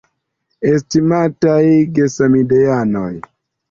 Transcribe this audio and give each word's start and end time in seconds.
Estimataj 0.69 1.63
gesamideanoj! 2.01 3.17